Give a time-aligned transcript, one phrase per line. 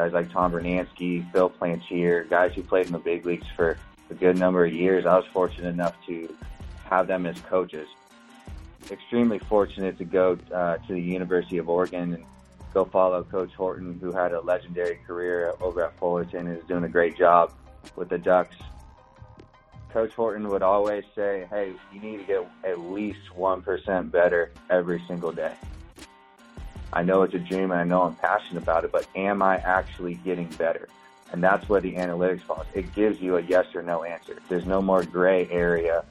[0.00, 3.76] guys like Tom Brunansky, Phil Plantier, guys who played in the big leagues for
[4.08, 5.04] a good number of years.
[5.04, 6.34] I was fortunate enough to
[6.88, 7.86] have them as coaches.
[8.90, 12.24] Extremely fortunate to go uh, to the University of Oregon and
[12.72, 16.84] go follow Coach Horton, who had a legendary career over at Fullerton and is doing
[16.84, 17.52] a great job
[17.94, 18.56] with the Ducks.
[19.92, 25.04] Coach Horton would always say, hey, you need to get at least 1% better every
[25.06, 25.54] single day.
[26.92, 29.58] I know it's a dream and I know I'm passionate about it, but am I
[29.58, 30.88] actually getting better?
[31.32, 32.66] And that's where the analytics falls.
[32.74, 34.36] It gives you a yes or no answer.
[34.48, 36.04] There's no more gray area.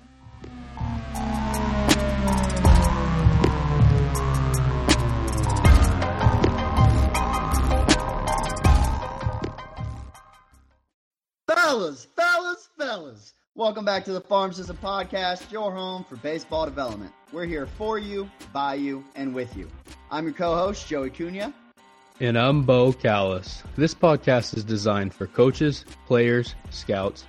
[11.46, 13.34] Fellas, fellas, fellas.
[13.56, 17.12] Welcome back to the Farm System Podcast, your home for baseball development.
[17.34, 19.70] We're here for you, by you, and with you.
[20.12, 21.54] I'm your co-host, Joey Cunha.
[22.20, 23.62] And I'm Bo Callis.
[23.76, 27.26] This podcast is designed for coaches, players, scouts,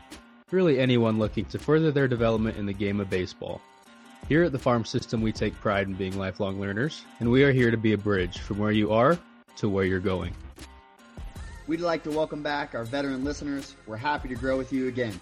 [0.50, 3.60] really anyone looking to further their development in the game of baseball.
[4.28, 7.52] Here at the Farm System, we take pride in being lifelong learners, and we are
[7.52, 9.18] here to be a bridge from where you are
[9.56, 10.34] to where you're going.
[11.66, 13.76] We'd like to welcome back our veteran listeners.
[13.86, 15.20] We're happy to grow with you again.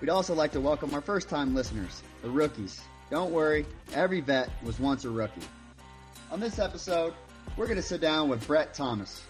[0.00, 2.80] We'd also like to welcome our first time listeners, the rookies.
[3.10, 5.42] Don't worry, every vet was once a rookie.
[6.30, 7.12] On this episode,
[7.56, 9.20] we're going to sit down with Brett Thomas.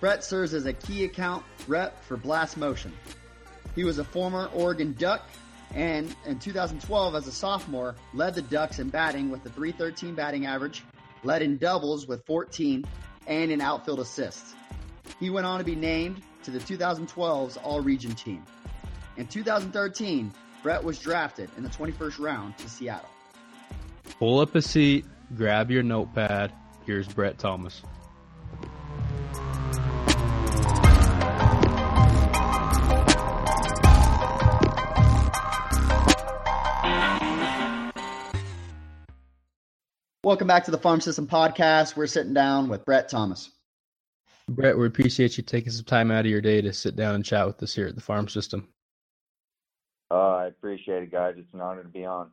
[0.00, 2.90] Brett serves as a key account rep for Blast Motion.
[3.74, 5.28] He was a former Oregon Duck
[5.74, 10.46] and in 2012 as a sophomore led the Ducks in batting with a 313 batting
[10.46, 10.84] average,
[11.22, 12.82] led in doubles with 14
[13.26, 14.54] and in outfield assists.
[15.20, 18.42] He went on to be named to the 2012's All-Region team.
[19.18, 23.10] In 2013, Brett was drafted in the 21st round to Seattle.
[24.18, 25.04] Pull up a seat,
[25.36, 26.52] grab your notepad.
[26.86, 27.82] Here's Brett Thomas.
[40.24, 41.96] Welcome back to the Farm System Podcast.
[41.96, 43.50] We're sitting down with Brett Thomas.
[44.46, 47.24] Brett, we appreciate you taking some time out of your day to sit down and
[47.24, 48.68] chat with us here at the Farm System.
[50.10, 51.34] Uh, I appreciate it, guys.
[51.38, 52.30] It's an honor to be on.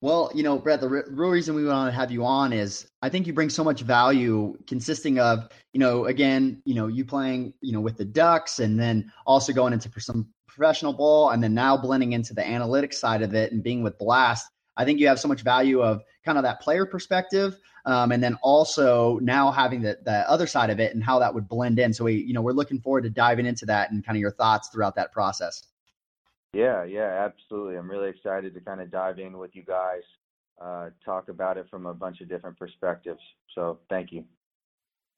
[0.00, 2.86] Well, you know, Brett, the re- real reason we want to have you on is
[3.02, 7.04] I think you bring so much value consisting of, you know, again, you know, you
[7.04, 11.42] playing, you know, with the Ducks and then also going into some professional ball and
[11.42, 14.46] then now blending into the analytics side of it and being with Blast.
[14.76, 17.58] I think you have so much value of kind of that player perspective.
[17.84, 21.32] Um, and then also now having the, the other side of it and how that
[21.34, 21.92] would blend in.
[21.92, 24.32] So we, you know, we're looking forward to diving into that and kind of your
[24.32, 25.62] thoughts throughout that process.
[26.52, 27.76] Yeah, yeah, absolutely.
[27.76, 30.02] I'm really excited to kind of dive in with you guys,
[30.60, 33.20] uh, talk about it from a bunch of different perspectives.
[33.54, 34.24] So thank you.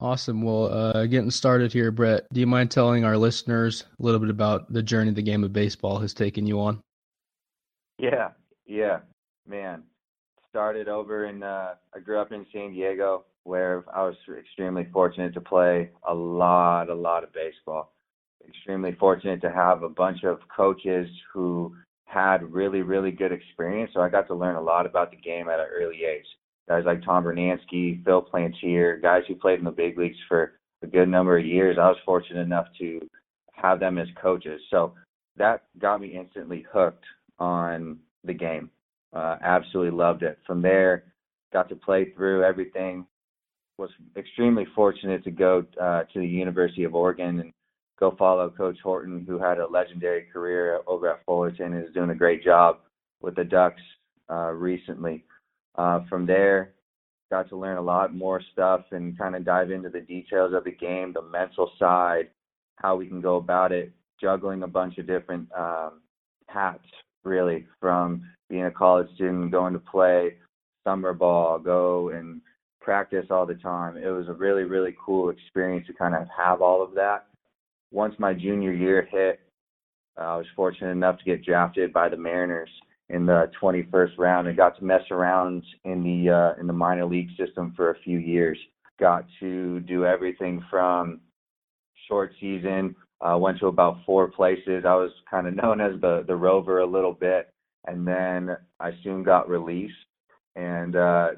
[0.01, 0.43] Awesome.
[0.43, 4.31] Well, uh, getting started here, Brett, do you mind telling our listeners a little bit
[4.31, 6.81] about the journey the game of baseball has taken you on?
[7.99, 8.31] Yeah,
[8.67, 9.01] yeah,
[9.47, 9.83] man.
[10.49, 15.35] Started over in, uh, I grew up in San Diego where I was extremely fortunate
[15.35, 17.93] to play a lot, a lot of baseball
[18.49, 21.75] extremely fortunate to have a bunch of coaches who
[22.05, 23.93] had really, really good experience.
[23.95, 26.27] So I got to learn a lot about the game at an early age.
[26.69, 30.53] Guys like Tom Brunansky, Phil Plantier, guys who played in the big leagues for
[30.83, 31.77] a good number of years.
[31.81, 33.01] I was fortunate enough to
[33.53, 34.61] have them as coaches.
[34.71, 34.95] So
[35.37, 37.05] that got me instantly hooked
[37.39, 38.71] on the game.
[39.13, 40.39] Uh, absolutely loved it.
[40.47, 41.05] From there,
[41.53, 43.07] got to play through everything.
[43.79, 47.53] Was extremely fortunate to go uh, to the University of Oregon and
[48.01, 52.11] go follow Coach Horton, who had a legendary career over at Fullerton and is doing
[52.11, 52.79] a great job
[53.21, 53.83] with the Ducks
[54.31, 55.23] uh, recently.
[55.77, 56.73] Uh, from there,
[57.31, 60.65] got to learn a lot more stuff and kind of dive into the details of
[60.65, 62.29] the game, the mental side,
[62.77, 66.01] how we can go about it, juggling a bunch of different um,
[66.49, 66.85] hats,
[67.23, 70.35] really, from being a college student, going to play
[70.85, 72.41] summer ball, go and
[72.81, 73.97] practice all the time.
[73.97, 77.27] It was a really, really cool experience to kind of have all of that
[77.91, 79.41] once my junior year hit,
[80.17, 82.71] I was fortunate enough to get drafted by the Mariners
[83.09, 87.05] in the 21st round and got to mess around in the uh, in the minor
[87.05, 88.59] league system for a few years.
[88.99, 91.21] Got to do everything from
[92.07, 92.95] short season.
[93.21, 94.85] Uh, went to about four places.
[94.87, 97.53] I was kind of known as the the rover a little bit,
[97.87, 99.95] and then I soon got released
[100.55, 101.29] and uh,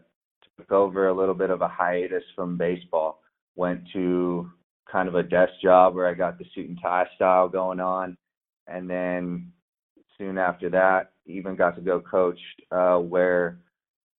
[0.58, 3.22] took over a little bit of a hiatus from baseball.
[3.54, 4.50] Went to
[4.93, 8.17] kind of a desk job where I got the suit and tie style going on.
[8.69, 9.50] And then
[10.19, 12.39] soon after that, even got to go coach
[12.71, 13.59] uh, where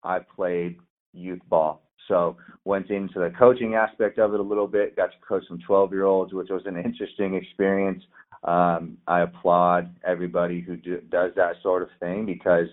[0.03, 0.79] I played
[1.13, 1.83] youth ball.
[2.07, 2.35] So
[2.65, 4.95] went into the coaching aspect of it a little bit.
[4.95, 8.03] Got to coach some 12 year olds, which was an interesting experience.
[8.43, 12.67] Um, I applaud everybody who do, does that sort of thing because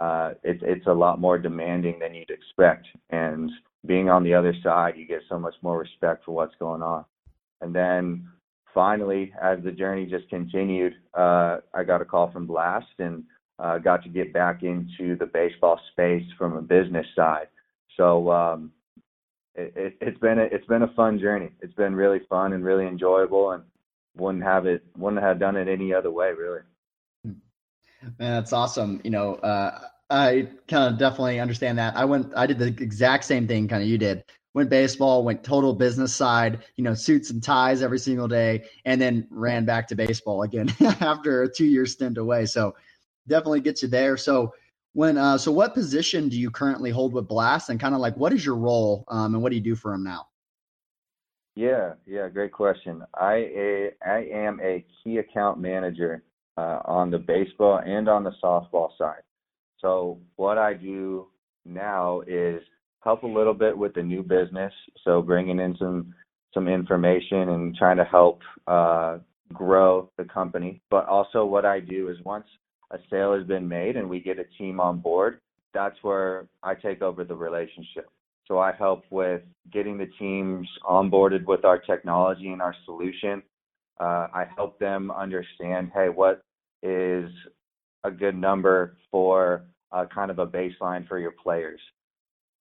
[0.00, 2.86] uh, it's it's a lot more demanding than you'd expect.
[3.08, 3.50] And
[3.86, 7.06] being on the other side, you get so much more respect for what's going on.
[7.64, 8.28] And then
[8.74, 13.24] finally, as the journey just continued, uh, I got a call from Blast and
[13.58, 17.48] uh, got to get back into the baseball space from a business side.
[17.96, 18.70] So um,
[19.54, 21.50] it, it, it's been a, it's been a fun journey.
[21.62, 23.62] It's been really fun and really enjoyable, and
[24.14, 26.60] wouldn't have it wouldn't have done it any other way, really.
[27.24, 27.34] Man,
[28.18, 29.00] that's awesome.
[29.04, 29.78] You know, uh,
[30.10, 31.96] I kind of definitely understand that.
[31.96, 34.22] I went, I did the exact same thing, kind of you did.
[34.54, 39.00] Went baseball, went total business side, you know, suits and ties every single day, and
[39.00, 42.46] then ran back to baseball again after a two year stint away.
[42.46, 42.74] So
[43.26, 44.16] definitely gets you there.
[44.16, 44.54] So
[44.92, 48.16] when, uh, so what position do you currently hold with Blast, and kind of like
[48.16, 50.28] what is your role, um, and what do you do for them now?
[51.56, 53.02] Yeah, yeah, great question.
[53.14, 56.24] I I am a key account manager
[56.56, 59.22] uh, on the baseball and on the softball side.
[59.80, 61.28] So what I do
[61.64, 62.60] now is
[63.04, 64.72] help a little bit with the new business.
[65.04, 66.14] So bringing in some
[66.52, 69.18] some information and trying to help uh,
[69.52, 70.80] grow the company.
[70.88, 72.46] But also what I do is once
[72.92, 75.40] a sale has been made and we get a team on board,
[75.72, 78.08] that's where I take over the relationship.
[78.46, 79.42] So I help with
[79.72, 83.42] getting the teams onboarded with our technology and our solution.
[83.98, 86.42] Uh, I help them understand, hey, what
[86.82, 87.30] is
[88.04, 91.80] a good number for uh, kind of a baseline for your players?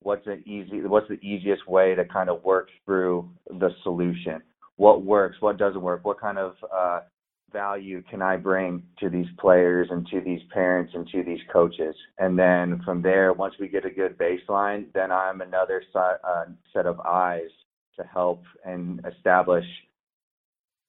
[0.04, 0.82] What's the easy?
[0.82, 4.42] What's the easiest way to kind of work through the solution?
[4.78, 5.38] What works?
[5.40, 6.04] What doesn't work?
[6.04, 7.02] What kind of uh,
[7.52, 11.96] value can I bring to these players and to these parents and to these coaches?
[12.18, 16.86] And then from there, once we get a good baseline, then I'm another uh, set
[16.86, 17.50] of eyes
[17.98, 19.66] to help and establish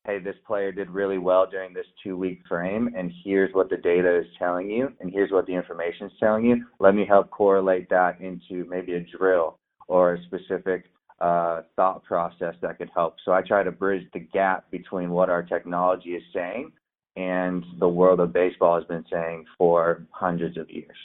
[0.07, 3.77] hey, this player did really well during this two week frame, and here's what the
[3.77, 6.65] data is telling you, and here's what the information is telling you.
[6.79, 9.59] Let me help correlate that into maybe a drill
[9.89, 10.85] or a specific
[11.21, 13.17] uh, thought process that could help.
[13.25, 16.73] So I try to bridge the gap between what our technology is saying
[17.17, 20.97] and the world of baseball has been saying for hundreds of years.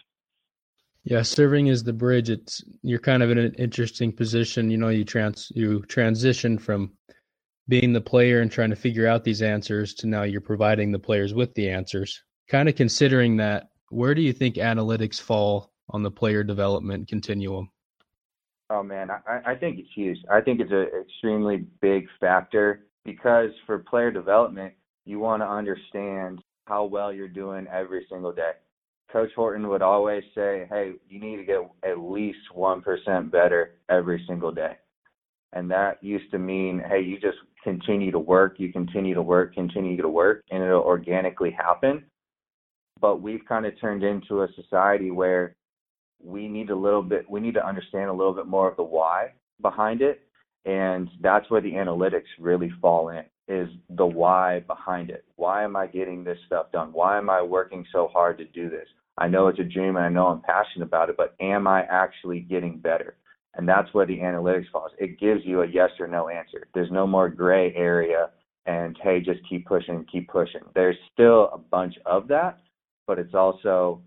[1.03, 2.29] Yeah, serving as the bridge.
[2.29, 4.69] It's you're kind of in an interesting position.
[4.69, 6.91] You know, you trans you transition from
[7.69, 10.99] being the player and trying to figure out these answers to now you're providing the
[10.99, 12.21] players with the answers.
[12.49, 17.69] Kind of considering that, where do you think analytics fall on the player development continuum?
[18.71, 20.17] Oh man, I, I think it's huge.
[20.31, 24.73] I think it's an extremely big factor because for player development,
[25.05, 28.51] you want to understand how well you're doing every single day.
[29.11, 33.75] Coach Horton would always say, "Hey, you need to get at least one percent better
[33.89, 34.77] every single day,"
[35.53, 39.53] and that used to mean, "Hey, you just continue to work, you continue to work,
[39.53, 42.03] continue to work, and it'll organically happen.
[43.01, 45.55] But we've kind of turned into a society where
[46.23, 48.83] we need a little bit, we need to understand a little bit more of the
[48.83, 50.21] why behind it.
[50.65, 55.25] And that's where the analytics really fall in is the why behind it.
[55.37, 56.89] Why am I getting this stuff done?
[56.91, 58.87] Why am I working so hard to do this?
[59.17, 61.83] I know it's a dream and I know I'm passionate about it, but am I
[61.83, 63.15] actually getting better?
[63.59, 64.91] And that's where the analytics falls.
[64.99, 66.69] It gives you a yes or no answer.
[66.73, 68.29] There's no more gray area
[68.65, 70.61] and hey, just keep pushing, keep pushing.
[70.73, 72.59] There's still a bunch of that,
[73.05, 74.01] but it's also,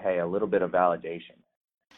[0.00, 1.36] hey, a little bit of validation.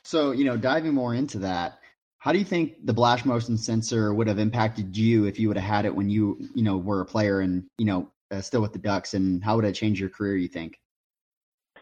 [0.02, 1.78] So, you know, diving more into that,
[2.18, 5.56] how do you think the Blast Motion sensor would have impacted you if you would
[5.56, 8.62] have had it when you, you know, were a player and, you know, uh, still
[8.62, 10.76] with the Ducks and how would it change your career, you think?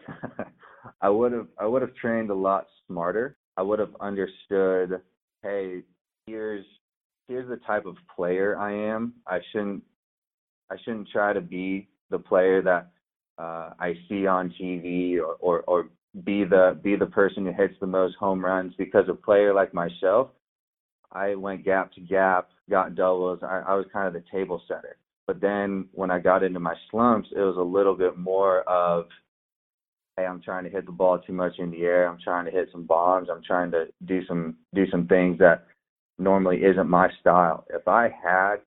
[1.01, 3.37] I would have I would have trained a lot smarter.
[3.57, 5.01] I would have understood,
[5.45, 5.83] hey,
[6.25, 6.65] here's
[7.27, 9.13] here's the type of player I am.
[9.27, 9.83] I shouldn't
[10.71, 12.91] I shouldn't try to be the player that
[13.37, 15.89] uh, I see on TV or, or or
[16.23, 19.73] be the be the person who hits the most home runs because a player like
[19.73, 20.29] myself,
[21.11, 23.39] I went gap to gap, got doubles.
[23.43, 24.97] I, I was kind of the table setter.
[25.27, 29.05] But then when I got into my slumps, it was a little bit more of
[30.23, 32.07] I'm trying to hit the ball too much in the air.
[32.07, 33.27] I'm trying to hit some bombs.
[33.29, 35.65] I'm trying to do some do some things that
[36.17, 37.65] normally isn't my style.
[37.69, 38.57] If I had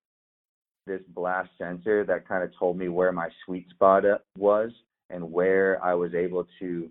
[0.87, 4.71] this blast sensor that kind of told me where my sweet spot uh, was
[5.09, 6.91] and where I was able to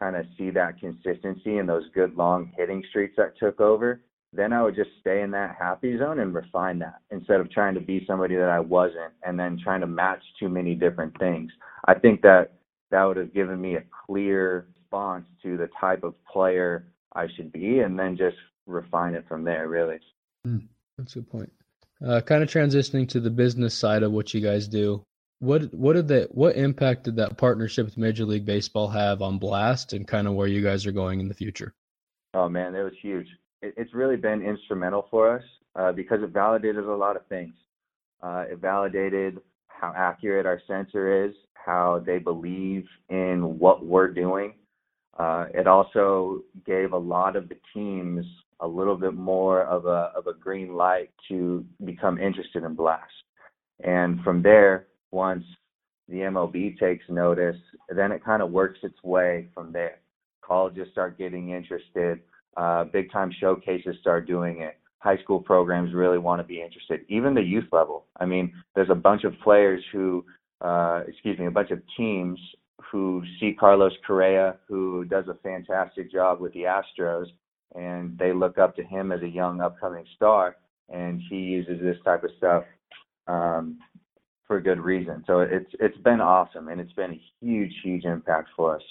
[0.00, 4.00] kind of see that consistency and those good long hitting streaks that took over,
[4.32, 7.74] then I would just stay in that happy zone and refine that instead of trying
[7.74, 11.52] to be somebody that I wasn't and then trying to match too many different things.
[11.86, 12.52] I think that
[12.92, 17.50] that would have given me a clear response to the type of player I should
[17.50, 19.68] be, and then just refine it from there.
[19.68, 19.98] Really.
[20.46, 21.52] Mm, that's a good point.
[22.04, 25.04] Uh, kind of transitioning to the business side of what you guys do.
[25.40, 29.38] What what did that what impact did that partnership with Major League Baseball have on
[29.38, 31.74] Blast and kind of where you guys are going in the future?
[32.34, 33.26] Oh man, it was huge.
[33.60, 35.44] It, it's really been instrumental for us
[35.74, 37.54] uh, because it validated a lot of things.
[38.22, 39.40] Uh, it validated
[39.82, 44.54] how accurate our sensor is, how they believe in what we're doing.
[45.18, 48.24] Uh, it also gave a lot of the teams
[48.60, 53.12] a little bit more of a of a green light to become interested in Blast.
[53.84, 55.44] And from there, once
[56.08, 57.56] the MLB takes notice,
[57.94, 59.98] then it kind of works its way from there.
[60.42, 62.20] Colleges start getting interested.
[62.56, 64.78] Uh, big time showcases start doing it.
[65.02, 67.00] High school programs really want to be interested.
[67.08, 68.06] Even the youth level.
[68.20, 70.24] I mean, there's a bunch of players who,
[70.60, 72.38] uh, excuse me, a bunch of teams
[72.90, 77.26] who see Carlos Correa, who does a fantastic job with the Astros,
[77.74, 80.56] and they look up to him as a young upcoming star,
[80.88, 82.64] and he uses this type of stuff
[83.26, 83.78] um,
[84.46, 85.24] for good reason.
[85.26, 88.82] So it's it's been awesome, and it's been a huge, huge impact for us.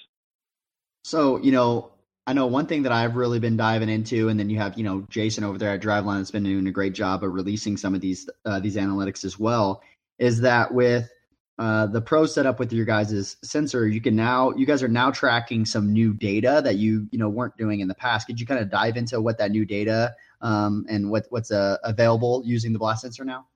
[1.04, 1.92] So you know,
[2.28, 4.84] I know one thing that I've really been diving into, and then you have you
[4.84, 7.96] know Jason over there at Driveline that's been doing a great job of releasing some
[7.96, 9.82] of these uh, these analytics as well.
[10.20, 11.10] Is that with
[11.58, 15.12] uh, the pro setup with your guys' sensor, you can now you guys are now
[15.12, 18.28] tracking some new data that you you know weren't doing in the past.
[18.28, 21.78] Could you kind of dive into what that new data um, and what what's uh,
[21.84, 23.48] available using the blast sensor now?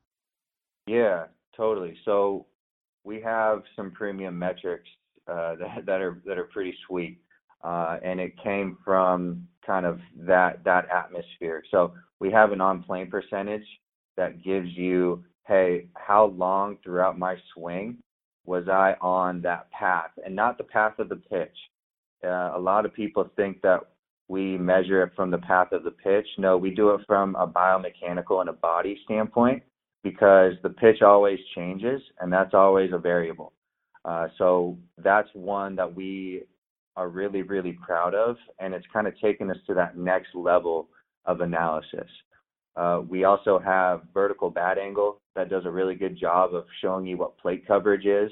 [0.88, 1.98] Yeah, totally.
[2.04, 2.46] So
[3.04, 4.90] we have some premium metrics
[5.28, 7.20] uh, that that are that are pretty sweet,
[7.66, 11.64] uh, and it came from kind of that that atmosphere.
[11.72, 13.66] So we have an on plane percentage
[14.18, 17.98] that gives you hey, how long throughout my swing
[18.46, 21.56] was I on that path and not the path of the pitch?
[22.24, 23.82] Uh, a lot of people think that
[24.28, 26.28] we measure it from the path of the pitch.
[26.38, 29.62] No, we do it from a biomechanical and a body standpoint
[30.04, 33.54] because the pitch always changes and that's always a variable.
[34.04, 36.44] Uh, so that's one that we
[36.96, 40.88] are really, really proud of, and it's kind of taken us to that next level
[41.26, 42.10] of analysis.
[42.76, 47.06] Uh, we also have vertical bat angle that does a really good job of showing
[47.06, 48.32] you what plate coverage is.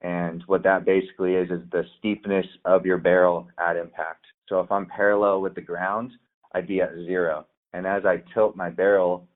[0.00, 4.24] And what that basically is, is the steepness of your barrel at impact.
[4.48, 6.12] So if I'm parallel with the ground,
[6.54, 7.46] I'd be at zero.
[7.72, 9.26] And as I tilt my barrel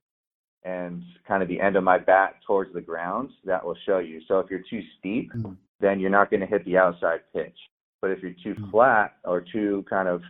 [0.64, 4.20] and kind of the end of my bat towards the ground, that will show you.
[4.28, 5.54] So if you're too steep, mm-hmm.
[5.80, 7.56] then you're not going to hit the outside pitch.
[8.02, 8.70] But if you're too mm-hmm.
[8.70, 10.20] flat or too kind of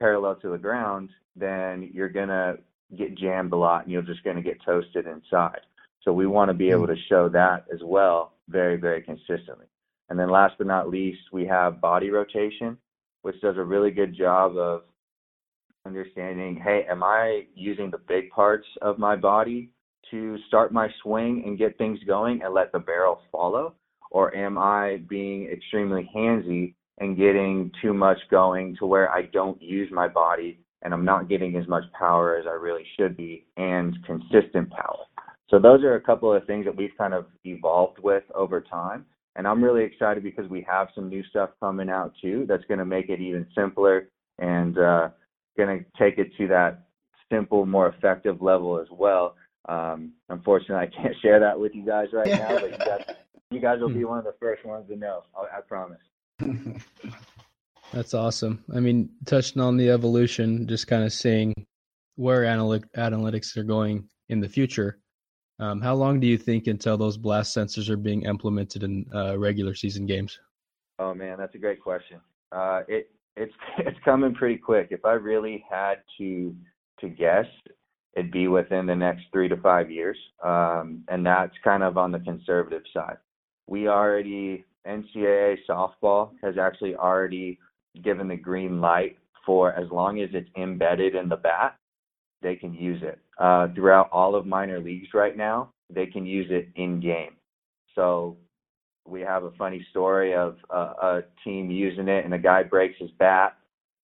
[0.00, 2.58] parallel to the ground, then you're going to
[2.98, 5.60] get jammed a lot and you're just going to get toasted inside.
[6.02, 6.94] So we want to be able hmm.
[6.94, 9.66] to show that as well very, very consistently.
[10.08, 12.76] And then last but not least, we have body rotation,
[13.22, 14.82] which does a really good job of
[15.86, 19.70] understanding, hey, am I using the big parts of my body
[20.10, 23.74] to start my swing and get things going and let the barrel follow?
[24.10, 29.60] Or am I being extremely handsy and getting too much going to where I don't
[29.60, 33.46] use my body and I'm not getting as much power as I really should be
[33.56, 35.04] and consistent power.
[35.48, 39.04] So those are a couple of things that we've kind of evolved with over time.
[39.36, 42.78] And I'm really excited because we have some new stuff coming out too that's going
[42.78, 45.08] to make it even simpler and uh,
[45.56, 46.86] going to take it to that
[47.30, 49.36] simple, more effective level as well.
[49.68, 53.04] Um, unfortunately, I can't share that with you guys right now, but you guys,
[53.50, 55.24] you guys will be one of the first ones to know.
[55.36, 55.98] I, I promise.
[57.92, 58.64] That's awesome.
[58.74, 61.54] I mean, touching on the evolution, just kind of seeing
[62.16, 64.98] where analytics are going in the future.
[65.58, 69.38] Um, how long do you think until those blast sensors are being implemented in uh,
[69.38, 70.38] regular season games?
[70.98, 72.20] Oh man, that's a great question.
[72.52, 74.88] Uh, it it's it's coming pretty quick.
[74.90, 76.54] If I really had to
[77.00, 77.46] to guess,
[78.14, 82.12] it'd be within the next three to five years, um, and that's kind of on
[82.12, 83.16] the conservative side.
[83.66, 87.58] We already NCAA softball has actually already
[88.02, 91.76] given the green light for as long as it's embedded in the bat,
[92.42, 93.18] they can use it.
[93.38, 97.34] Uh, throughout all of minor leagues right now, they can use it in game.
[97.94, 98.36] So
[99.06, 102.98] we have a funny story of a, a team using it, and a guy breaks
[102.98, 103.56] his bat,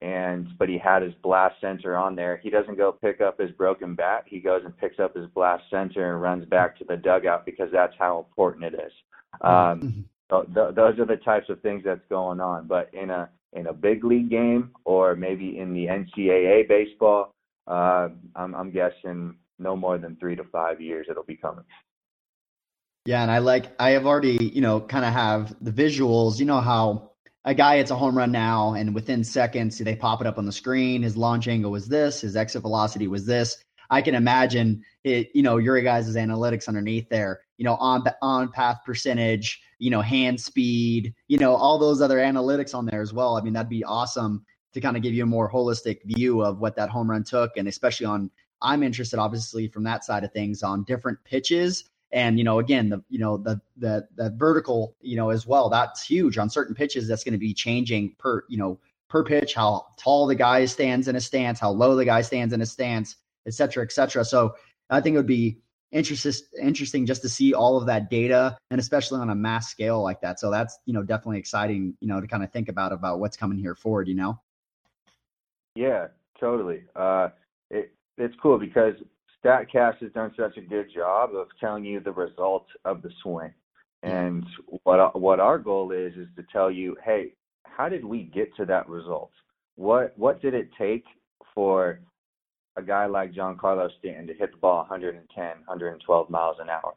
[0.02, 2.38] and but he had his blast sensor on there.
[2.42, 4.25] He doesn't go pick up his broken bat.
[4.26, 7.68] He goes and picks up his blast sensor and runs back to the dugout because
[7.73, 8.92] that's how important it is.
[9.40, 10.00] Um, mm-hmm.
[10.00, 12.66] so th- those are the types of things that's going on.
[12.66, 17.33] But in a in a big league game or maybe in the NCAA baseball,
[17.66, 21.64] uh, I'm, I'm guessing no more than three to five years it'll be coming.
[23.06, 26.38] Yeah, and I like I have already you know kind of have the visuals.
[26.38, 27.12] You know how
[27.45, 30.47] a guy hits a home run now, and within seconds they pop it up on
[30.47, 31.02] the screen.
[31.02, 33.59] His launch angle was this, his exit velocity was this.
[33.88, 38.50] I can imagine it, you know, your guys' analytics underneath there, you know, on on
[38.50, 43.12] path percentage, you know, hand speed, you know, all those other analytics on there as
[43.12, 43.36] well.
[43.36, 46.58] I mean, that'd be awesome to kind of give you a more holistic view of
[46.60, 48.30] what that home run took, and especially on.
[48.62, 52.88] I'm interested, obviously, from that side of things on different pitches and you know again
[52.88, 56.75] the you know the the the vertical you know as well that's huge on certain
[56.75, 60.64] pitches that's going to be changing per you know per pitch how tall the guy
[60.64, 63.92] stands in a stance how low the guy stands in a stance et cetera et
[63.92, 64.54] cetera so
[64.90, 65.58] i think it would be
[65.93, 70.02] interest, interesting just to see all of that data and especially on a mass scale
[70.02, 72.93] like that so that's you know definitely exciting you know to kind of think about
[72.93, 74.38] about what's coming here forward you know
[75.75, 76.09] yeah
[76.40, 77.28] totally uh
[77.71, 78.95] it, it's cool because
[79.47, 83.52] StatCast has done such a good job of telling you the results of the swing.
[84.02, 84.45] And
[84.83, 87.33] what what our goal is is to tell you, hey,
[87.64, 89.31] how did we get to that result?
[89.76, 91.05] What what did it take
[91.55, 92.00] for
[92.76, 96.95] a guy like Giancarlo Stanton to hit the ball 110, 112 miles an hour?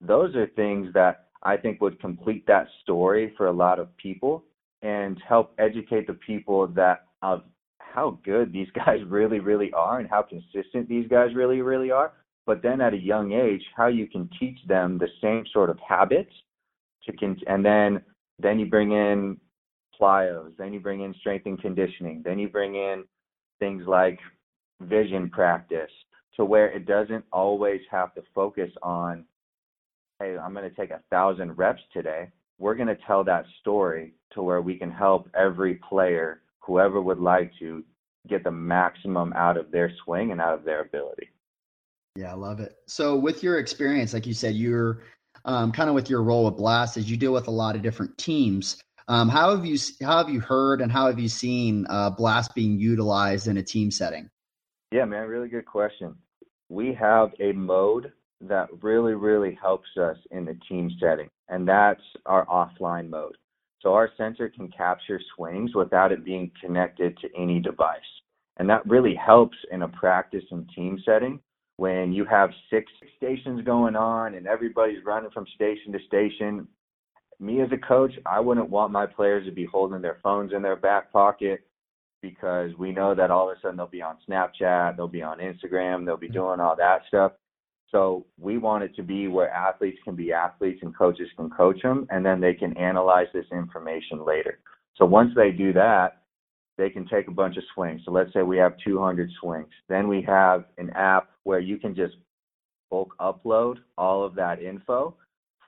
[0.00, 4.44] Those are things that I think would complete that story for a lot of people
[4.82, 7.42] and help educate the people that of
[7.78, 12.12] how good these guys really, really are and how consistent these guys really, really are.
[12.46, 15.78] But then at a young age, how you can teach them the same sort of
[15.86, 16.32] habits
[17.04, 18.02] to con- and then
[18.40, 19.36] then you bring in
[20.00, 23.04] plyos, then you bring in strength and conditioning, then you bring in
[23.58, 24.18] things like
[24.80, 25.90] vision practice
[26.36, 29.24] to where it doesn't always have to focus on,
[30.20, 32.30] hey, I'm going to take a thousand reps today.
[32.58, 37.18] We're going to tell that story to where we can help every player whoever would
[37.18, 37.84] like to
[38.28, 41.28] get the maximum out of their swing and out of their ability.
[42.16, 42.76] Yeah, I love it.
[42.86, 45.02] So, with your experience, like you said, you're
[45.44, 47.82] um, kind of with your role with Blast, as you deal with a lot of
[47.82, 48.82] different teams.
[49.06, 52.54] Um, how have you how have you heard and how have you seen uh, Blast
[52.54, 54.28] being utilized in a team setting?
[54.90, 56.14] Yeah, man, really good question.
[56.70, 62.00] We have a mode that really, really helps us in the team setting, and that's
[62.24, 63.36] our offline mode.
[63.80, 68.00] So our sensor can capture swings without it being connected to any device.
[68.56, 71.38] And that really helps in a practice and team setting
[71.76, 76.66] when you have six stations going on and everybody's running from station to station.
[77.38, 80.62] Me as a coach, I wouldn't want my players to be holding their phones in
[80.62, 81.60] their back pocket
[82.22, 85.38] because we know that all of a sudden they'll be on Snapchat, they'll be on
[85.38, 86.34] Instagram, they'll be mm-hmm.
[86.34, 87.32] doing all that stuff.
[87.90, 91.80] So we want it to be where athletes can be athletes and coaches can coach
[91.82, 94.58] them, and then they can analyze this information later.
[94.96, 96.22] So once they do that,
[96.76, 98.02] they can take a bunch of swings.
[98.04, 99.68] So let's say we have 200 swings.
[99.88, 102.14] Then we have an app where you can just
[102.90, 105.16] bulk upload all of that info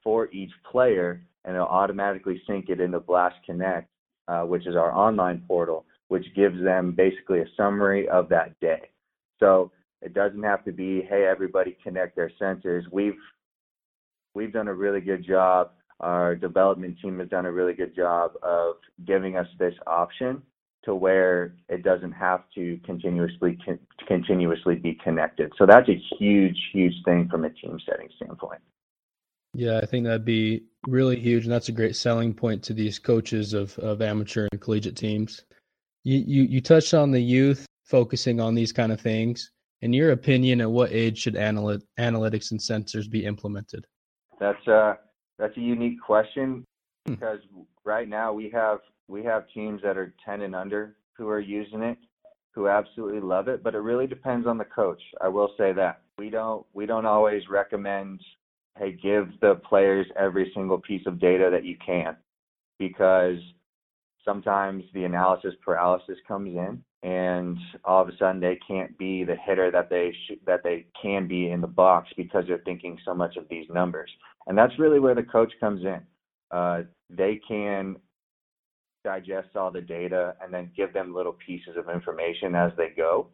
[0.04, 3.88] for each player, and it'll automatically sync it into Blast Connect,
[4.28, 8.90] uh, which is our online portal, which gives them basically a summary of that day.
[9.38, 9.70] So
[10.02, 12.82] it doesn't have to be, hey, everybody connect their sensors.
[12.90, 13.14] We've
[14.34, 15.70] we've done a really good job.
[16.00, 18.74] Our development team has done a really good job of
[19.06, 20.42] giving us this option
[20.84, 25.52] to where it doesn't have to continuously con- continuously be connected.
[25.58, 28.62] So that's a huge, huge thing from a team setting standpoint.
[29.54, 32.98] Yeah, I think that'd be really huge, and that's a great selling point to these
[32.98, 35.44] coaches of of amateur and collegiate teams.
[36.04, 39.50] You you, you touched on the youth focusing on these kind of things.
[39.82, 43.86] In your opinion, at what age should analy- analytics and sensors be implemented?
[44.38, 44.94] That's a uh,
[45.38, 46.64] that's a unique question
[47.06, 47.14] hmm.
[47.14, 47.40] because
[47.84, 51.82] right now we have we have teams that are 10 and under who are using
[51.82, 51.98] it,
[52.52, 55.02] who absolutely love it, but it really depends on the coach.
[55.20, 56.02] I will say that.
[56.18, 58.20] We don't we don't always recommend
[58.78, 62.16] hey give the players every single piece of data that you can
[62.78, 63.38] because
[64.24, 69.36] sometimes the analysis paralysis comes in and all of a sudden they can't be the
[69.46, 73.14] hitter that they sh- that they can be in the box because they're thinking so
[73.14, 74.10] much of these numbers.
[74.46, 76.00] And that's really where the coach comes in.
[76.50, 77.96] Uh, they can
[79.04, 83.28] digest all the data and then give them little pieces of information as they go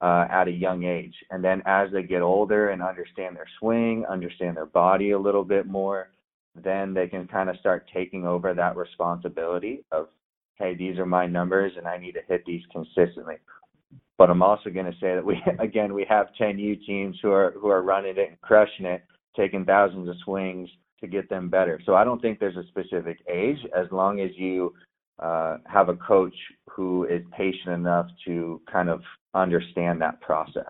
[0.00, 1.14] uh, at a young age.
[1.30, 5.44] And then as they get older and understand their swing, understand their body a little
[5.44, 6.10] bit more,
[6.62, 10.08] then they can kind of start taking over that responsibility of
[10.58, 13.36] hey, these are my numbers and I need to hit these consistently.
[14.16, 17.52] But I'm also going to say that we again we have 10U teams who are
[17.52, 19.04] who are running it and crushing it,
[19.36, 20.68] taking thousands of swings
[21.00, 21.80] to get them better.
[21.84, 24.72] So I don't think there's a specific age as long as you
[25.18, 26.34] uh, have a coach
[26.70, 29.02] who is patient enough to kind of
[29.34, 30.64] understand that process.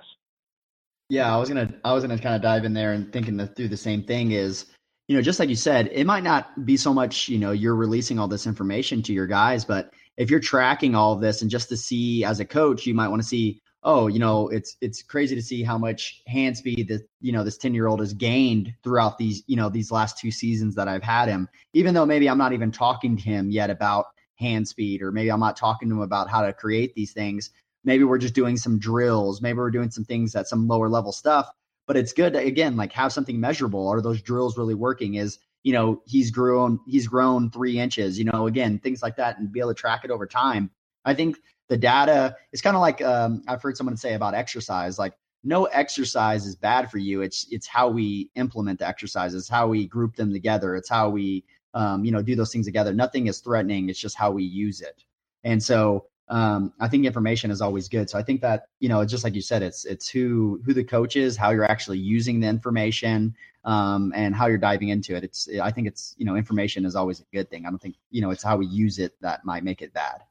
[1.09, 3.55] Yeah, I was gonna I was gonna kind of dive in there and thinking that
[3.55, 4.67] through the same thing is
[5.09, 7.77] you know, just like you said, it might not be so much, you know, you're
[7.77, 11.51] releasing all this information to your guys, but if you're tracking all of this and
[11.51, 14.77] just to see as a coach, you might want to see, oh, you know, it's
[14.81, 18.01] it's crazy to see how much hand speed that you know this ten year old
[18.01, 21.49] has gained throughout these you know these last two seasons that I've had him.
[21.73, 25.31] Even though maybe I'm not even talking to him yet about hand speed, or maybe
[25.31, 27.51] I'm not talking to him about how to create these things.
[27.85, 29.41] Maybe we're just doing some drills.
[29.41, 31.49] Maybe we're doing some things at some lower level stuff.
[31.87, 33.89] But it's good to again like have something measurable.
[33.89, 35.15] Are those drills really working?
[35.15, 38.19] Is you know he's grown he's grown three inches.
[38.19, 40.71] You know again things like that and be able to track it over time.
[41.05, 44.99] I think the data is kind of like um, I've heard someone say about exercise.
[44.99, 47.23] Like no exercise is bad for you.
[47.23, 50.75] It's it's how we implement the exercises, how we group them together.
[50.75, 51.45] It's how we
[51.75, 52.93] um, you know do those things together.
[52.93, 53.89] Nothing is threatening.
[53.89, 55.05] It's just how we use it.
[55.45, 58.11] And so um, I think information is always good.
[58.11, 60.85] So I think that you know, just like you said, it's it's who who the
[60.85, 63.35] coach is, how you're actually using the information,
[63.65, 65.23] um, and how you're diving into it.
[65.23, 67.65] It's I think it's you know, information is always a good thing.
[67.67, 70.23] I don't think you know, it's how we use it that might make it bad.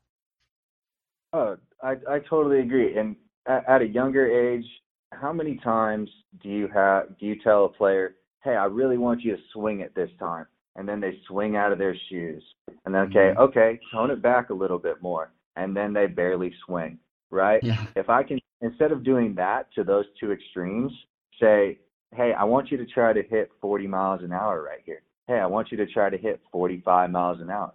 [1.32, 2.98] Oh, I I totally agree.
[2.98, 3.16] And
[3.48, 4.66] at, at a younger age,
[5.14, 6.10] how many times
[6.44, 9.80] do you have do you tell a player, "Hey, I really want you to swing
[9.80, 12.44] it this time," and then they swing out of their shoes,
[12.86, 13.40] and then okay, mm-hmm.
[13.40, 17.00] okay, tone it back a little bit more, and then they barely swing,
[17.32, 17.63] right?
[17.63, 17.86] Yeah.
[17.96, 20.91] If I can instead of doing that to those two extremes,
[21.39, 21.80] say,
[22.13, 25.39] "Hey, I want you to try to hit 40 miles an hour right here." Hey,
[25.39, 27.74] I want you to try to hit 45 miles an hour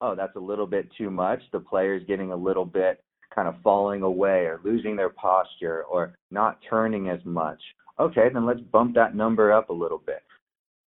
[0.00, 1.40] oh, that's a little bit too much.
[1.52, 3.02] The player's getting a little bit
[3.34, 7.60] kind of falling away or losing their posture or not turning as much.
[7.98, 10.22] Okay, then let's bump that number up a little bit.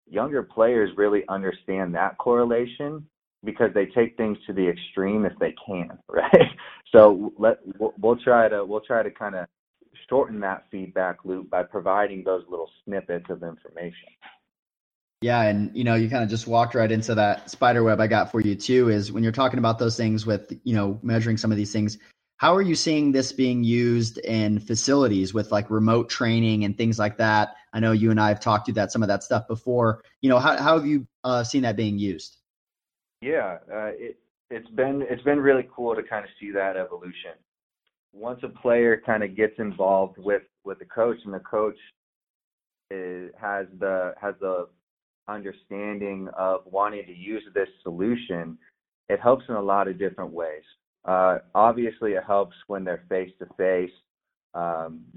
[0.07, 3.05] Younger players really understand that correlation
[3.43, 6.51] because they take things to the extreme if they can, right?
[6.91, 9.47] So let we'll, try to we'll try to kind of
[10.09, 14.09] shorten that feedback loop by providing those little snippets of information.
[15.21, 18.07] Yeah, and you know, you kind of just walked right into that spider web I
[18.07, 18.89] got for you too.
[18.89, 21.97] Is when you're talking about those things with you know measuring some of these things.
[22.37, 26.97] How are you seeing this being used in facilities with like remote training and things
[26.97, 27.55] like that?
[27.73, 30.03] I know you and I have talked to that some of that stuff before.
[30.21, 32.38] You know, how how have you uh, seen that being used?
[33.21, 34.17] Yeah, uh, it
[34.49, 37.33] it's been it's been really cool to kind of see that evolution.
[38.13, 41.77] Once a player kind of gets involved with with the coach, and the coach
[42.89, 44.67] is, has the has the
[45.27, 48.57] understanding of wanting to use this solution,
[49.09, 50.63] it helps in a lot of different ways.
[51.05, 53.91] Uh, obviously, it helps when they're face to face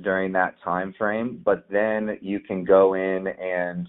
[0.03, 3.89] during that time frame, but then you can go in and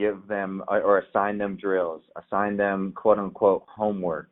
[0.00, 4.30] give them uh, or assign them drills, assign them quote unquote homework,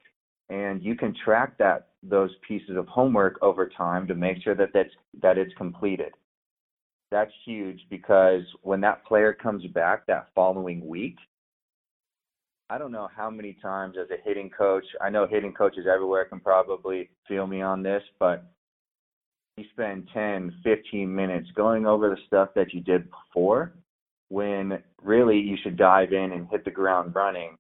[0.48, 4.70] and you can track that those pieces of homework over time to make sure that
[4.72, 6.12] that's that it's completed.
[7.10, 11.16] That's huge because when that player comes back that following week,
[12.70, 16.24] I don't know how many times as a hitting coach, I know hitting coaches everywhere
[16.24, 18.44] can probably feel me on this, but
[19.56, 23.72] you spend 10, 15 minutes going over the stuff that you did before
[24.28, 27.56] when really you should dive in and hit the ground running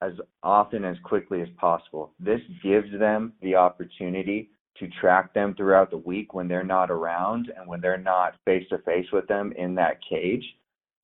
[0.00, 2.12] as often as quickly as possible.
[2.20, 7.50] This gives them the opportunity to track them throughout the week when they're not around
[7.56, 10.44] and when they're not face to face with them in that cage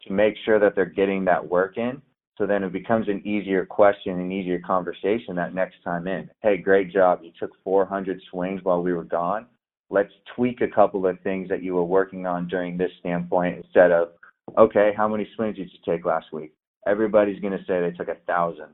[0.07, 2.01] to make sure that they're getting that work in.
[2.39, 6.29] So then it becomes an easier question and easier conversation that next time in.
[6.43, 7.21] Hey, great job.
[7.23, 9.47] You took 400 swings while we were gone.
[9.91, 13.93] Let's tweak a couple of things that you were working on during this standpoint instead
[13.93, 14.11] of,
[14.59, 16.53] okay, how many swings did you take last week?
[16.87, 18.69] Everybody's going to say they took a thousand.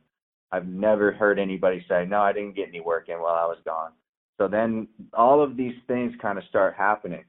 [0.53, 3.59] I've never heard anybody say, no, I didn't get any work in while I was
[3.65, 3.93] gone.
[4.39, 7.25] So then all of these things kind of start happening.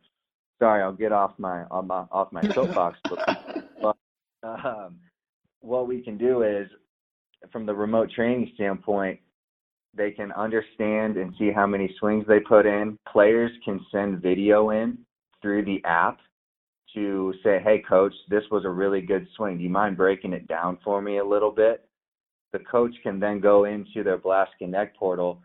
[0.60, 2.98] Sorry, I'll get off my off my, off my soapbox.
[3.82, 3.98] but
[4.44, 4.96] um,
[5.60, 6.68] what we can do is,
[7.52, 9.20] from the remote training standpoint,
[9.94, 12.98] they can understand and see how many swings they put in.
[13.12, 14.98] Players can send video in
[15.42, 16.20] through the app
[16.94, 19.58] to say, hey, coach, this was a really good swing.
[19.58, 21.88] Do you mind breaking it down for me a little bit?
[22.54, 25.42] The coach can then go into their Blast Connect portal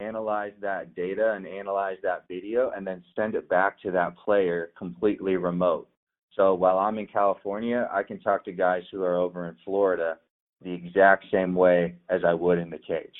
[0.00, 4.70] analyze that data and analyze that video and then send it back to that player
[4.76, 5.88] completely remote.
[6.36, 10.18] So while I'm in California, I can talk to guys who are over in Florida
[10.62, 13.14] the exact same way as I would in the cage,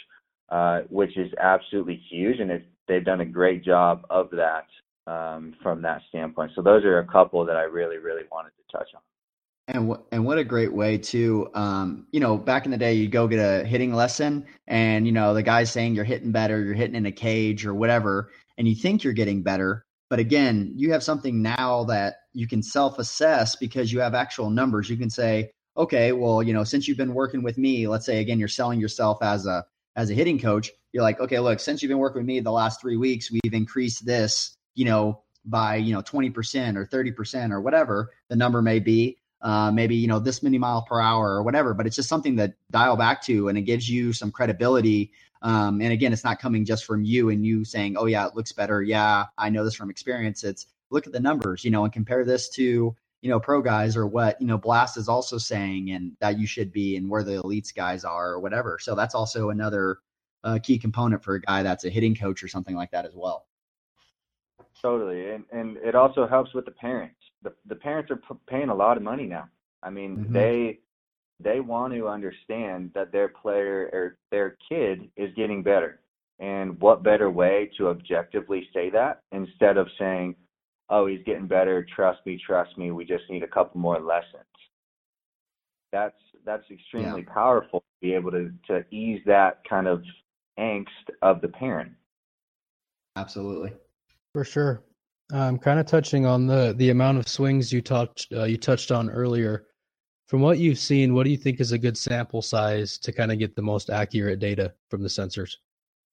[0.50, 2.38] uh, which is absolutely huge.
[2.40, 4.66] And it, they've done a great job of that
[5.10, 6.52] um, from that standpoint.
[6.54, 9.00] So those are a couple that I really, really wanted to touch on.
[9.68, 12.94] And what and what a great way to, um, you know, back in the day,
[12.94, 16.62] you go get a hitting lesson, and you know the guy's saying you're hitting better,
[16.62, 20.72] you're hitting in a cage or whatever, and you think you're getting better, but again,
[20.74, 24.90] you have something now that you can self-assess because you have actual numbers.
[24.90, 28.20] You can say, okay, well, you know, since you've been working with me, let's say
[28.20, 30.70] again, you're selling yourself as a as a hitting coach.
[30.92, 33.54] You're like, okay, look, since you've been working with me the last three weeks, we've
[33.54, 38.78] increased this you know, by you know 20% or 30% or whatever the number may
[38.78, 42.10] be uh, maybe you know this many mile per hour or whatever but it's just
[42.10, 46.24] something that dial back to and it gives you some credibility um, and again it's
[46.24, 48.82] not coming just from you and you saying oh yeah it looks better.
[48.82, 50.44] Yeah i know this from experience.
[50.44, 53.96] It's look at the numbers you know and compare this to you know pro guys
[53.96, 57.24] or what you know blast is also saying and that you should be and where
[57.24, 58.78] the elites guys are or whatever.
[58.78, 60.00] So that's also another
[60.44, 63.14] uh, key component for a guy that's a hitting coach or something like that as
[63.14, 63.46] well
[64.82, 67.16] Totally, and and it also helps with the parents.
[67.42, 69.48] The the parents are p- paying a lot of money now.
[69.82, 70.32] I mean, mm-hmm.
[70.32, 70.78] they
[71.38, 76.00] they want to understand that their player or their kid is getting better.
[76.38, 80.36] And what better way to objectively say that instead of saying,
[80.88, 81.86] "Oh, he's getting better.
[81.94, 82.90] Trust me, trust me.
[82.90, 84.44] We just need a couple more lessons."
[85.92, 86.16] That's
[86.46, 87.34] that's extremely yeah.
[87.34, 90.02] powerful to be able to to ease that kind of
[90.58, 90.86] angst
[91.20, 91.92] of the parent.
[93.16, 93.72] Absolutely.
[94.32, 94.84] For sure.
[95.32, 98.90] Um, kind of touching on the the amount of swings you touched uh, you touched
[98.90, 99.66] on earlier.
[100.26, 103.32] From what you've seen, what do you think is a good sample size to kind
[103.32, 105.56] of get the most accurate data from the sensors?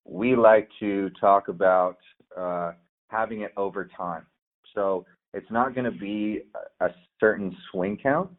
[0.05, 1.97] We like to talk about
[2.35, 2.71] uh,
[3.09, 4.25] having it over time.
[4.73, 6.41] So it's not going to be
[6.79, 8.31] a certain swing count.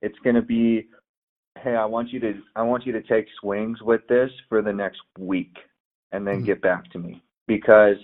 [0.00, 0.86] It's going to be,
[1.58, 4.72] hey, I want you to I want you to take swings with this for the
[4.72, 5.54] next week,
[6.12, 6.44] and then mm-hmm.
[6.44, 7.96] get back to me because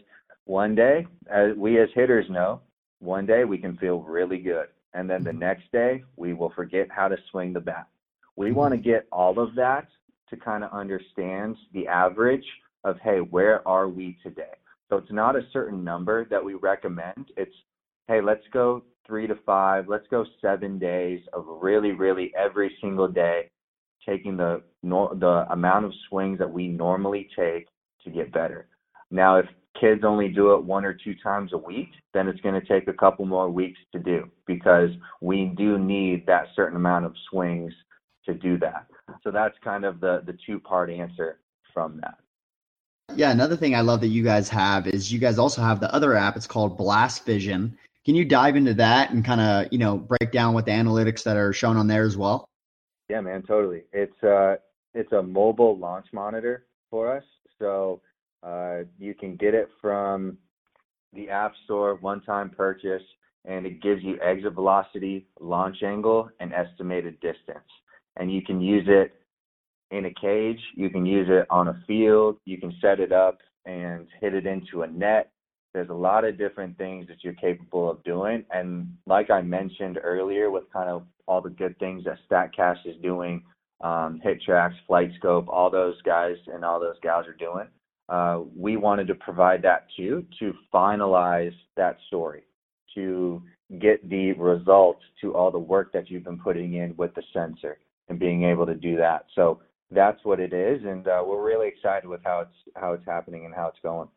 [0.47, 2.61] one day, as we as hitters know,
[3.01, 4.67] one day we can feel really good.
[4.95, 5.41] And then the mm-hmm.
[5.41, 7.89] next day, we will forget how to swing the bat.
[8.37, 8.57] We mm-hmm.
[8.57, 9.89] want to get all of that
[10.31, 12.45] to kind of understand the average
[12.85, 14.55] of, hey, where are we today?
[14.89, 17.27] So it's not a certain number that we recommend.
[17.37, 17.55] It's,
[18.07, 23.09] hey, let's go three to five, let's go seven days of really, really every single
[23.09, 23.51] day
[24.07, 27.67] taking the the amount of swings that we normally take
[28.05, 28.69] to get better.
[29.11, 29.47] Now, if
[29.79, 32.89] kids only do it one or two times a week, then it's going to take
[32.89, 37.73] a couple more weeks to do because we do need that certain amount of swings
[38.27, 38.87] to do that.
[39.23, 41.41] So that's kind of the the two part answer
[41.73, 42.19] from that.
[43.15, 45.95] Yeah, another thing I love that you guys have is you guys also have the
[45.95, 46.37] other app.
[46.37, 47.77] It's called Blast Vision.
[48.05, 51.23] Can you dive into that and kind of you know break down what the analytics
[51.25, 52.49] that are shown on there as well?
[53.09, 53.85] Yeah, man, totally.
[53.93, 54.57] It's uh
[54.95, 57.25] it's a mobile launch monitor for us.
[57.59, 58.01] So
[58.45, 60.37] uh, you can get it from
[61.13, 63.03] the App Store, one-time purchase,
[63.45, 67.69] and it gives you exit velocity, launch angle, and estimated distance.
[68.17, 69.13] And you can use it
[69.91, 73.39] in a cage, you can use it on a field, you can set it up
[73.65, 75.31] and hit it into a net.
[75.73, 78.45] There's a lot of different things that you're capable of doing.
[78.51, 82.97] And like I mentioned earlier, with kind of all the good things that StatCast is
[83.03, 83.43] doing,
[83.81, 87.67] um, HitTrax, Flight Scope, all those guys and all those gals are doing,
[88.09, 92.43] uh, we wanted to provide that too to finalize that story,
[92.95, 93.43] to
[93.81, 97.79] get the results to all the work that you've been putting in with the sensor
[98.09, 99.27] and being able to do that.
[99.35, 103.05] So that's what it is, and uh, we're really excited with how it's how it's
[103.07, 104.09] happening and how it's going.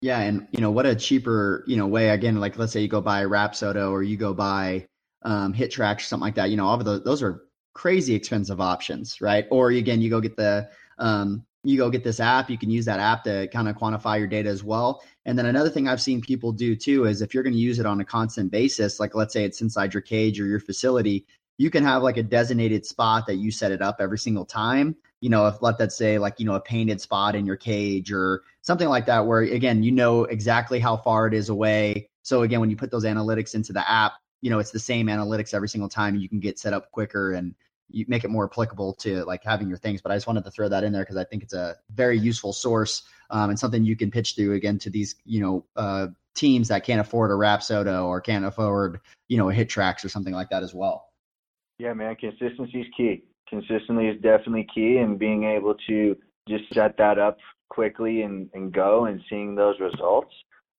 [0.00, 2.88] Yeah, and you know what a cheaper you know way again, like let's say you
[2.88, 4.86] go buy Rapsodo or you go buy
[5.22, 6.50] um, HitTrax or something like that.
[6.50, 9.46] You know, all of those those are crazy expensive options, right?
[9.50, 12.84] Or again, you go get the um, you go get this app, you can use
[12.84, 15.02] that app to kind of quantify your data as well.
[15.24, 17.78] And then another thing I've seen people do too is if you're going to use
[17.78, 21.26] it on a constant basis, like let's say it's inside your cage or your facility,
[21.56, 24.94] you can have like a designated spot that you set it up every single time.
[25.20, 28.12] You know, if let that say like, you know, a painted spot in your cage
[28.12, 32.10] or something like that, where again, you know exactly how far it is away.
[32.22, 35.06] So again, when you put those analytics into the app, you know, it's the same
[35.06, 36.16] analytics every single time.
[36.16, 37.54] You can get set up quicker and
[37.88, 40.00] you make it more applicable to like having your things.
[40.00, 42.18] But I just wanted to throw that in there because I think it's a very
[42.18, 46.08] useful source um, and something you can pitch through again to these you know uh,
[46.34, 50.08] teams that can't afford a rap Rapsodo or can't afford you know a HitTrax or
[50.08, 51.08] something like that as well.
[51.78, 53.24] Yeah, man, consistency is key.
[53.48, 56.16] Consistently is definitely key, and being able to
[56.48, 60.32] just set that up quickly and, and go and seeing those results.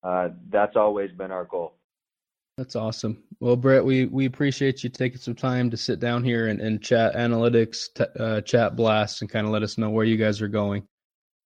[0.04, 1.76] Uh, that's always been our goal.
[2.58, 3.22] That's awesome.
[3.42, 6.82] Well, Brett, we, we appreciate you taking some time to sit down here and, and
[6.82, 10.42] chat analytics, t- uh, chat blast, and kind of let us know where you guys
[10.42, 10.88] are going.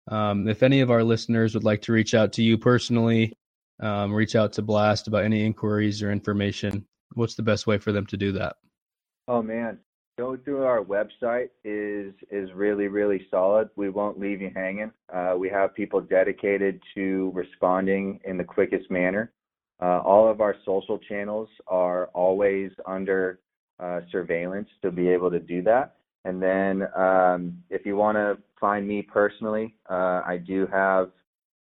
[0.09, 3.33] Um, if any of our listeners would like to reach out to you personally,
[3.81, 7.93] um, reach out to Blast about any inquiries or information, what's the best way for
[7.93, 8.57] them to do that?
[9.29, 9.79] Oh man,
[10.19, 13.69] go through our website is is really really solid.
[13.77, 14.91] We won't leave you hanging.
[15.13, 19.33] Uh, we have people dedicated to responding in the quickest manner.
[19.81, 23.39] Uh, all of our social channels are always under
[23.79, 25.95] uh, surveillance to be able to do that.
[26.25, 31.11] And then um, if you want to find me personally, uh, I do have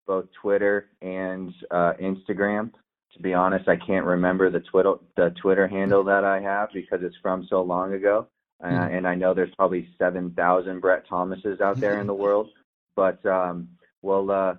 [0.08, 2.72] both Twitter and uh, Instagram.
[3.14, 7.00] to be honest, I can't remember the Twitter the Twitter handle that I have because
[7.04, 8.28] it's from so long ago.
[8.64, 8.96] Uh, mm-hmm.
[8.96, 12.50] and I know there's probably 7,000 Brett Thomases out there in the world,
[12.96, 13.70] but um,
[14.02, 14.56] well, uh,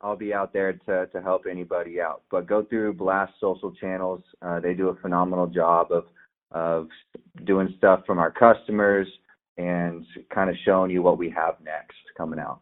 [0.00, 2.22] I'll be out there to to help anybody out.
[2.30, 6.04] But go through Blast social channels; uh, they do a phenomenal job of
[6.50, 6.88] of
[7.44, 9.06] doing stuff from our customers
[9.58, 12.60] and kind of showing you what we have next coming out.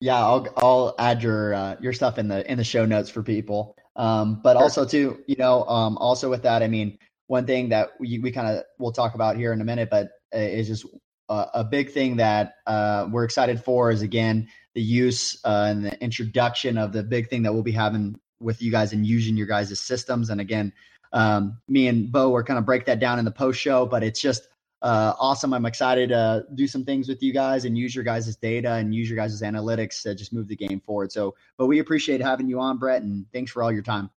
[0.00, 3.22] Yeah, I'll I'll add your uh, your stuff in the in the show notes for
[3.22, 3.76] people.
[3.94, 4.62] Um, but sure.
[4.62, 8.32] also too, you know, um, also with that, I mean, one thing that we we
[8.32, 10.86] kind of we'll talk about here in a minute, but uh, is just
[11.28, 15.84] uh, a big thing that uh, we're excited for is again the use uh, and
[15.84, 19.36] the introduction of the big thing that we'll be having with you guys and using
[19.36, 20.30] your guys' systems.
[20.30, 20.72] And again,
[21.12, 24.02] um, me and Bo are kind of break that down in the post show, but
[24.02, 24.48] it's just
[24.80, 25.52] uh, awesome.
[25.54, 28.94] I'm excited to do some things with you guys and use your guys' data and
[28.94, 31.12] use your guys' analytics to just move the game forward.
[31.12, 34.10] So, but we appreciate having you on, Brett, and thanks for all your time.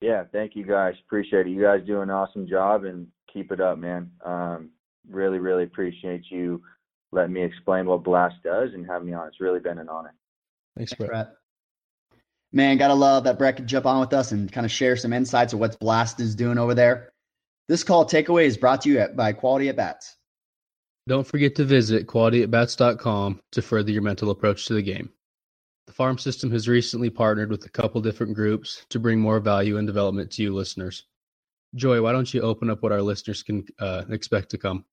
[0.00, 0.94] Yeah, thank you guys.
[1.06, 1.50] Appreciate it.
[1.50, 4.10] You guys do an awesome job and keep it up, man.
[4.24, 4.70] Um,
[5.08, 6.62] really, really appreciate you
[7.12, 9.28] letting me explain what Blast does and having me on.
[9.28, 10.14] It's really been an honor.
[10.76, 11.10] Thanks, Brett.
[11.10, 11.28] Brett.
[12.52, 15.12] Man, gotta love that Brett could jump on with us and kind of share some
[15.12, 17.12] insights of what Blast is doing over there.
[17.68, 20.16] This call takeaway is brought to you by Quality at Bats.
[21.06, 25.10] Don't forget to visit qualityatbats.com to further your mental approach to the game.
[25.86, 29.78] The farm system has recently partnered with a couple different groups to bring more value
[29.78, 31.04] and development to you listeners.
[31.74, 34.84] Joy, why don't you open up what our listeners can uh, expect to come?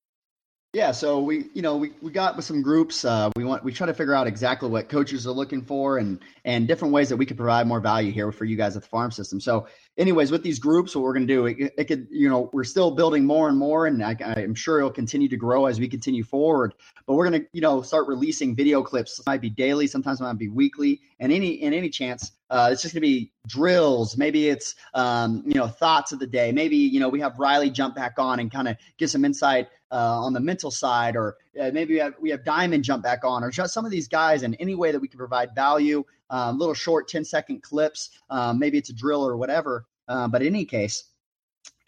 [0.76, 3.06] Yeah, so we, you know, we, we got with some groups.
[3.06, 6.20] Uh, we want we try to figure out exactly what coaches are looking for and
[6.44, 8.90] and different ways that we could provide more value here for you guys at the
[8.90, 9.40] farm system.
[9.40, 12.50] So, anyways, with these groups, what we're going to do, it, it, could, you know,
[12.52, 15.80] we're still building more and more, and I, I'm sure it'll continue to grow as
[15.80, 16.74] we continue forward.
[17.08, 19.18] But we're going to, you know, start releasing video clips.
[19.18, 22.68] It might be daily, sometimes it might be weekly, and any in any chance, uh,
[22.70, 24.18] it's just going to be drills.
[24.18, 26.52] Maybe it's um, you know thoughts of the day.
[26.52, 29.68] Maybe you know we have Riley jump back on and kind of give some insight
[29.96, 33.24] uh, on the mental side, or uh, maybe we have, we have Diamond jump back
[33.24, 36.04] on, or just some of these guys in any way that we can provide value.
[36.30, 38.10] Um, little short 10 second clips.
[38.30, 39.86] Um, maybe it's a drill or whatever.
[40.10, 41.06] Uh, but in any case,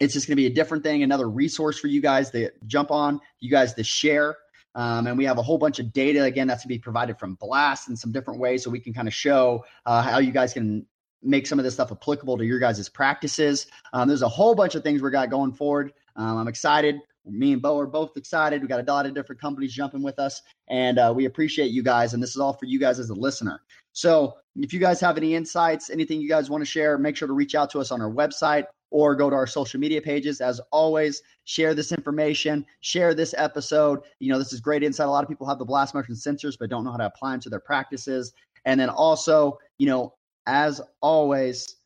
[0.00, 2.90] it's just going to be a different thing, another resource for you guys to jump
[2.90, 4.36] on, you guys to share.
[4.74, 7.18] Um, and we have a whole bunch of data again that's going to be provided
[7.18, 10.32] from Blast in some different ways, so we can kind of show uh, how you
[10.32, 10.86] guys can
[11.22, 13.66] make some of this stuff applicable to your guys' practices.
[13.92, 15.92] Um, there's a whole bunch of things we got going forward.
[16.16, 18.62] Um, I'm excited me and Bo are both excited.
[18.62, 21.82] We got a lot of different companies jumping with us, and uh, we appreciate you
[21.82, 22.14] guys.
[22.14, 23.60] And this is all for you guys as a listener.
[23.92, 27.28] So if you guys have any insights, anything you guys want to share, make sure
[27.28, 30.40] to reach out to us on our website or go to our social media pages.
[30.40, 34.00] As always, share this information, share this episode.
[34.20, 35.06] You know, this is great insight.
[35.06, 37.32] A lot of people have the blast motion sensors, but don't know how to apply
[37.32, 38.32] them to their practices.
[38.64, 40.14] And then also, you know,
[40.46, 41.76] as always,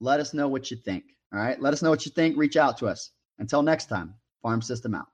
[0.00, 1.04] let us know what you think.
[1.32, 1.60] All right.
[1.60, 2.36] Let us know what you think.
[2.36, 3.10] Reach out to us.
[3.38, 4.14] Until next time.
[4.42, 5.06] Farm System out.